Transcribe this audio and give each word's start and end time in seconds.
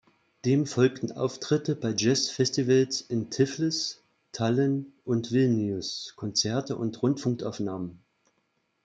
Dem 0.45 0.65
folgten 0.65 1.11
Auftritte 1.11 1.75
bei 1.75 1.93
Jazz-Festivals 1.95 3.01
in 3.01 3.29
Tiflis, 3.29 4.01
Tallinn 4.31 4.93
und 5.05 5.31
Vilnius, 5.31 6.13
Konzerte 6.15 6.75
und 6.75 7.03
Rundfunkaufnahmen. 7.03 7.99